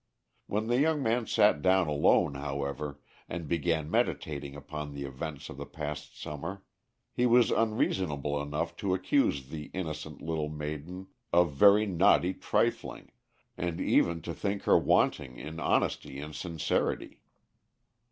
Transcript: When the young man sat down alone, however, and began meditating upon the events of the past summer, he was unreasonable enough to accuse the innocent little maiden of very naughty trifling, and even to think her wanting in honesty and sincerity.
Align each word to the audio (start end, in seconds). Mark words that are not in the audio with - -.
When 0.47 0.65
the 0.65 0.79
young 0.79 1.03
man 1.03 1.27
sat 1.27 1.61
down 1.61 1.85
alone, 1.87 2.33
however, 2.33 2.99
and 3.29 3.47
began 3.47 3.87
meditating 3.91 4.55
upon 4.55 4.95
the 4.95 5.03
events 5.05 5.47
of 5.47 5.57
the 5.57 5.65
past 5.67 6.19
summer, 6.19 6.63
he 7.13 7.27
was 7.27 7.51
unreasonable 7.51 8.41
enough 8.41 8.75
to 8.77 8.95
accuse 8.95 9.49
the 9.49 9.65
innocent 9.75 10.19
little 10.19 10.49
maiden 10.49 11.09
of 11.31 11.53
very 11.53 11.85
naughty 11.85 12.33
trifling, 12.33 13.11
and 13.55 13.79
even 13.79 14.23
to 14.23 14.33
think 14.33 14.63
her 14.63 14.75
wanting 14.75 15.37
in 15.37 15.59
honesty 15.59 16.19
and 16.19 16.35
sincerity. 16.35 17.21